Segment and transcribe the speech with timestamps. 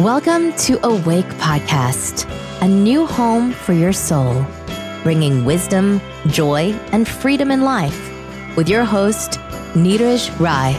[0.00, 2.26] Welcome to Awake Podcast,
[2.62, 4.44] a new home for your soul,
[5.02, 8.00] bringing wisdom, joy, and freedom in life
[8.56, 9.38] with your host,
[9.74, 10.76] Neeraj Rai.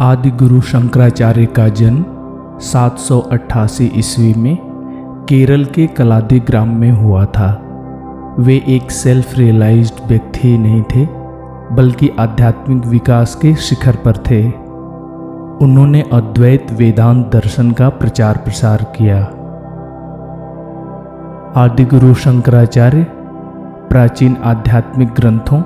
[0.00, 2.04] आदि गुरु शंकराचार्य का जन्म
[2.72, 4.56] 788 ईस्वी में
[5.28, 7.50] केरल के कलादी ग्राम में हुआ था
[8.39, 11.07] वे एक सेल्फ रियलाइज्ड व्यक्ति नहीं थे,
[11.75, 14.51] बल्कि आध्यात्मिक विकास के शिखर पर थे।
[15.65, 19.17] उन्होंने अद्वैत वेदांत दर्शन का प्रचार प्रसार किया।
[21.61, 23.03] आदि गुरु शंकराचार्य,
[23.89, 25.61] प्राचीन आध्यात्मिक ग्रंथों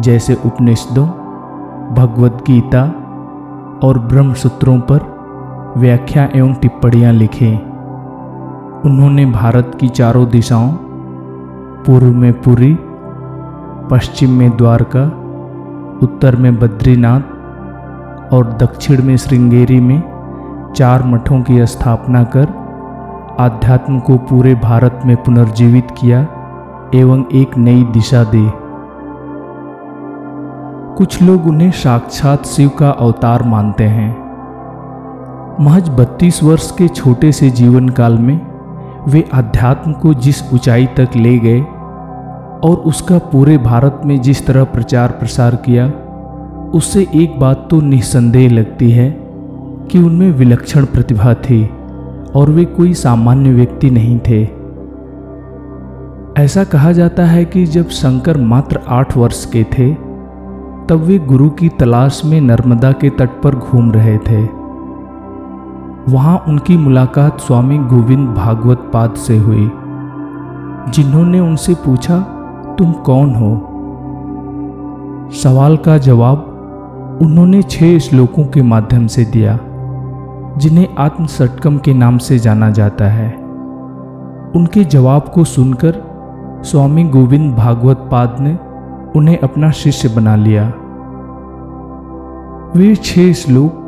[0.00, 1.06] जैसे उपनिषदों,
[1.94, 2.82] भगवद गीता
[3.86, 5.00] और ब्रह्म सूत्रों पर
[5.76, 7.54] व्याख्या एवं टिप्पणियाँ लिखी।
[8.84, 10.72] उन्होंने भारत की चारों दिशाओं
[11.86, 12.78] पूर्व में पुरी,
[13.90, 15.04] पश्चिम में द्वारका,
[16.02, 17.20] उत्तर में बद्रीनाथ
[18.34, 20.02] और दक्षिण में श्रृंगेरी में
[20.76, 22.48] चार मठों की स्थापना कर
[23.40, 26.26] आध्यात्म को पूरे भारत में पुनर्जीवित किया
[26.94, 28.50] एवं एक नई दिशा दी।
[30.96, 34.30] कुछ लोग उन्हें साक्षात शिव का अवतार मानते हैं।
[35.60, 38.49] महज बत्तीस वर्ष के छोटे से जीवन काल में
[39.08, 41.60] वे अध्यात्म को जिस ऊंचाई तक ले गए
[42.64, 45.86] और उसका पूरे भारत में जिस तरह प्रचार प्रसार किया,
[46.74, 49.10] उससे एक बात तो निस्संदेह लगती है
[49.90, 51.64] कि उनमें विलक्षण प्रतिभा थी
[52.34, 54.42] और वे कोई सामान्य व्यक्ति नहीं थे।
[56.42, 59.94] ऐसा कहा जाता है कि जब शंकर मात्र आठ वर्ष के थे,
[60.86, 64.59] तब वे गुरु की तलाश में नर्मदा के तट पर घूम रहे थे।
[66.10, 69.70] वहाँ उनकी मुलाकात स्वामी गोविंद भागवत पाद से हुई।
[70.88, 72.18] जिन्होंने उनसे पूछा,
[72.78, 73.66] तुम कौन हो?
[75.32, 79.58] सवाल का जवाब उन्होंने छह श्लोकों के माध्यम से दिया,
[80.58, 83.30] जिन्हें आत्मसटकम के नाम से जाना जाता है।
[84.56, 86.02] उनके जवाब को सुनकर
[86.64, 88.58] स्वामी गोविंद भागवत पाद ने
[89.16, 90.72] उन्हें अपना शिष्य बना लिया।
[92.76, 93.79] वे छह श्लोक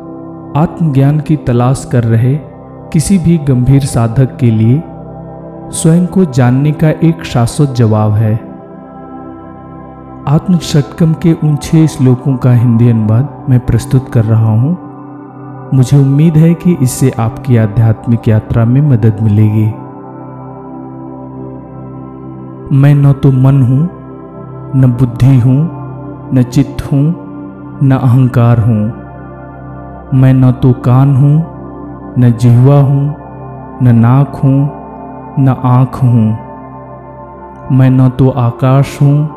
[0.57, 2.35] आत्मज्ञान की तलाश कर रहे
[2.93, 4.81] किसी भी गंभीर साधक के लिए
[5.71, 8.33] स्वयं को जानने का एक शाश्वत जवाब है।
[10.27, 14.77] आत्म षटकम के उन छह श्लोकों का हिंदी अनुवाद मैं प्रस्तुत कर रहा हूँ।
[15.73, 19.65] मुझे उम्मीद है कि इससे आपकी आध्यात्मिक यात्रा में मदद मिलेगी।
[22.77, 23.89] मैं न तो मन हूँ,
[24.75, 25.69] न बुद्धि हूँ,
[26.33, 27.05] न चित्त हूँ,
[27.83, 29.02] न अहंकार हूँ।
[30.13, 31.45] मैं न तो कान हूँ,
[32.19, 33.15] न जिहवा हूँ,
[33.83, 34.59] न नाक हूँ,
[35.39, 36.27] न आँख हूँ।
[37.71, 39.29] मैं न तो आकाश हूँ,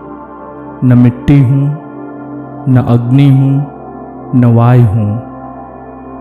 [0.85, 1.69] न मिट्टी हूँ,
[2.69, 3.67] न अग्नि हूँ,
[4.35, 5.09] न वायु हूँ।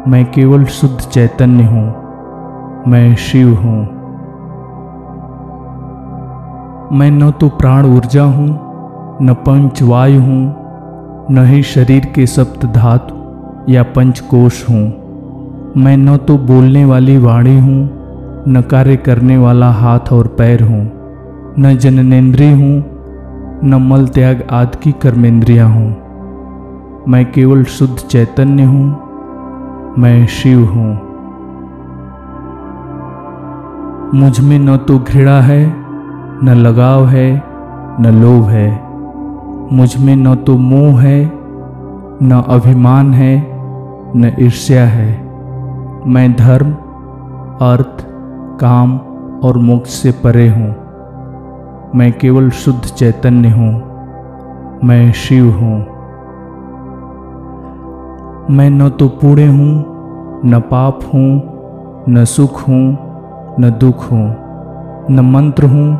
[0.07, 1.87] मैं केवल शुद्ध चैतन्य हूँ,
[2.87, 3.81] मैं शिव हूँ।
[6.91, 8.49] मैं न तो प्राण ऊर्जा हूँ,
[9.21, 10.55] न पंच वायु हूँ,
[11.31, 13.24] न ही शरीर के सप्त धातु।
[13.69, 15.05] या पंचकोश हूँ।
[15.77, 17.89] मैं न तो बोलने वाली वाणी हूँ,
[18.47, 20.91] न कार्य करने वाला हाथ और पैर हूँ,
[21.59, 22.83] न जननेन्द्रिय हूँ,
[23.63, 25.89] न मल त्याग आदि की कर्मेंद्रियाँ हूँ।
[27.07, 30.93] मैं केवल शुद्ध चैतन्य हूँ, मैं शिव हूँ।
[34.15, 35.75] मुझमें न तो घृणा है,
[36.43, 37.43] न लगाव है,
[37.99, 38.69] न लोभ है।
[39.75, 41.31] मुझमें न तो मोह है,
[42.23, 43.54] न अभिमान है
[44.17, 45.23] न ईर्ष्या है।
[46.07, 46.71] मैं धर्म,
[47.61, 48.05] अर्थ,
[48.59, 48.97] काम
[49.43, 50.75] और मोक्ष से परे हूँ।
[51.95, 53.71] मैं केवल शुद्ध चैतन्य हूँ।
[54.83, 55.79] मैं शिव हूँ।
[58.49, 59.85] मैं न तो पूर्ण हूँ,
[60.45, 61.41] न पाप हूँ,
[62.09, 62.97] न सुख हूँ,
[63.59, 64.35] न दुख हूँ।
[65.11, 65.99] न मंत्र हूँ,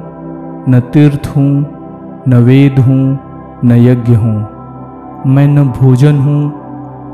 [0.70, 1.66] न तीर्थ हूँ,
[2.28, 3.20] न वेद हूँ,
[3.66, 4.48] न यज्ञ हूँ।
[5.28, 6.65] मैं न भोजन हूँ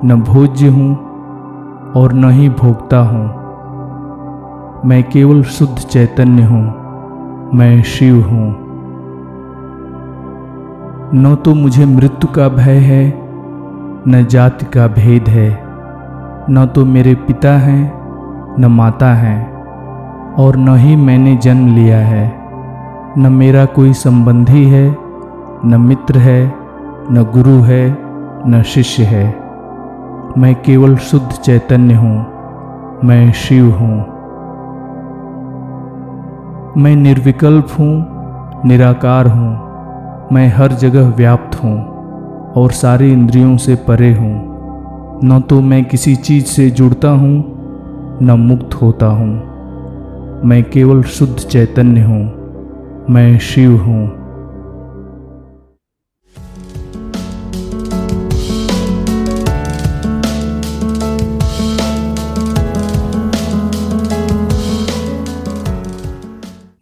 [0.05, 0.95] न भोज्य हूँ
[1.95, 3.41] और न ही भोगता हूँ।
[4.85, 6.81] मैं केवल शुद्ध चैतन्य हूँ,
[7.53, 8.55] मैं शिव हूँ।
[11.15, 13.13] न तो मुझे मृत्यु का भय है,
[14.07, 15.49] न जाति का भेद है।
[16.49, 17.93] न तो मेरे पिता हैं,
[18.59, 19.53] न माता हैं,
[20.33, 22.41] और न ही मैंने जन्म लिया है।
[23.17, 24.97] न मेरा कोई संबंधी है,
[25.65, 26.53] न मित्र है,
[27.11, 27.97] न गुरु है,
[28.47, 29.40] न शिष्य है।
[30.37, 32.17] मैं केवल शुद्ध चैतन्य हूँ,
[33.03, 33.97] मैं शिव हूँ।
[36.77, 38.05] मैं निर्विकल्प हूँ,
[38.65, 41.77] निराकार हूँ, मैं हर जगह व्याप्त हूँ
[42.53, 47.43] और सारी इंद्रियों से परे हूँ। न तो मैं किसी चीज़ से जुड़ता हूँ,
[48.21, 52.23] न मुक्त होता हूँ। मैं केवल शुद्ध चैतन्य हूँ,
[53.09, 54.20] मैं शिव हूँ।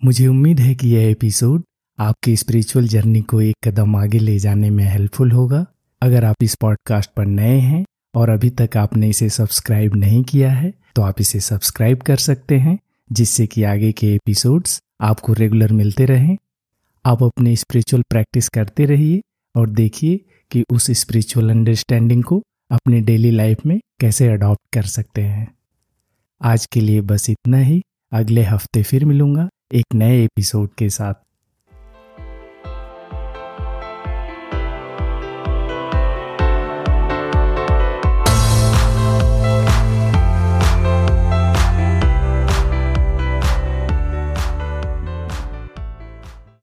[0.01, 1.63] मुझे उम्मीद है कि यह एपिसोड
[1.99, 5.65] आपकी स्पिरिचुअल जर्नी को एक कदम आगे ले जाने में हेल्पफुल होगा।
[6.01, 7.83] अगर आप इस पॉडकास्ट पर नए हैं
[8.15, 12.57] और अभी तक आपने इसे सब्सक्राइब नहीं किया है तो आप इसे सब्सक्राइब कर सकते
[12.57, 12.77] हैं,
[13.09, 16.37] जिससे कि आगे के एपिसोड्स आपको रेगुलर मिलते रहें।
[17.05, 19.21] आप अपने स्पिरिचुअल प्रैक्टिस करते रहिए
[19.55, 22.41] और देखिए कि उस स्पिरिचुअल अंडरस्टैंडिंग को
[22.71, 25.47] अपने डेली लाइफ में कैसे अडॉप्ट कर सकते हैं।
[26.41, 27.81] आज के लिए बस इतना ही।
[28.11, 31.13] अगले हफ़्ते फिर मिलूँगा। एक नए एपिसोड के साथ।